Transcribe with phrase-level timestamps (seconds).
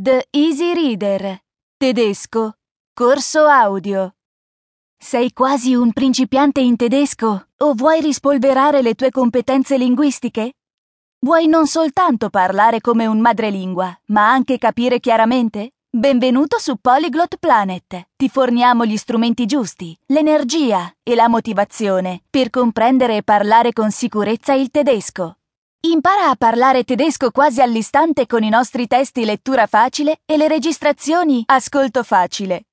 [0.00, 1.42] The Easy Reader.
[1.76, 2.52] Tedesco.
[2.94, 4.14] Corso audio.
[4.96, 10.52] Sei quasi un principiante in tedesco o vuoi rispolverare le tue competenze linguistiche?
[11.18, 15.72] Vuoi non soltanto parlare come un madrelingua, ma anche capire chiaramente?
[15.90, 18.10] Benvenuto su Polyglot Planet.
[18.14, 24.52] Ti forniamo gli strumenti giusti, l'energia e la motivazione per comprendere e parlare con sicurezza
[24.52, 25.37] il tedesco.
[25.80, 31.44] Impara a parlare tedesco quasi all'istante con i nostri testi lettura facile e le registrazioni
[31.46, 32.64] ascolto facile.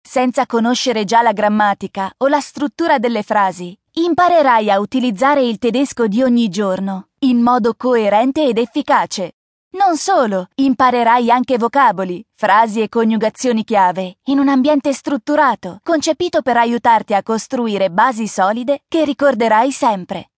[0.00, 6.06] Senza conoscere già la grammatica o la struttura delle frasi, imparerai a utilizzare il tedesco
[6.06, 9.34] di ogni giorno in modo coerente ed efficace.
[9.72, 16.56] Non solo, imparerai anche vocaboli, frasi e coniugazioni chiave in un ambiente strutturato, concepito per
[16.56, 20.30] aiutarti a costruire basi solide che ricorderai sempre.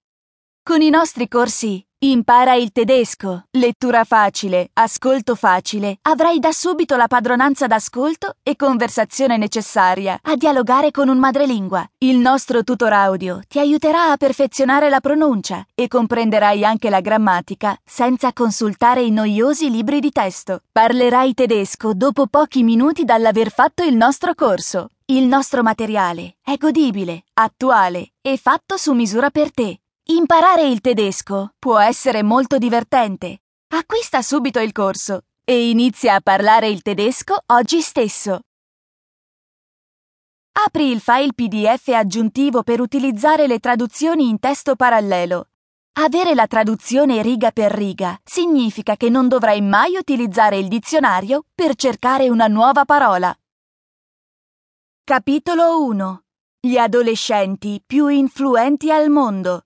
[0.60, 7.08] Con i nostri corsi Impara il tedesco, lettura facile, ascolto facile, avrai da subito la
[7.08, 11.84] padronanza d'ascolto e conversazione necessaria a dialogare con un madrelingua.
[11.98, 17.76] Il nostro tutor audio ti aiuterà a perfezionare la pronuncia e comprenderai anche la grammatica
[17.84, 20.60] senza consultare i noiosi libri di testo.
[20.70, 24.90] Parlerai tedesco dopo pochi minuti dall'aver fatto il nostro corso.
[25.06, 29.80] Il nostro materiale è godibile, attuale e fatto su misura per te.
[30.08, 33.40] Imparare il tedesco può essere molto divertente.
[33.74, 38.42] Acquista subito il corso e inizia a parlare il tedesco oggi stesso.
[40.64, 45.48] Apri il file PDF aggiuntivo per utilizzare le traduzioni in testo parallelo.
[45.98, 51.74] Avere la traduzione riga per riga significa che non dovrai mai utilizzare il dizionario per
[51.74, 53.36] cercare una nuova parola.
[55.02, 56.22] Capitolo 1
[56.60, 59.65] Gli adolescenti più influenti al mondo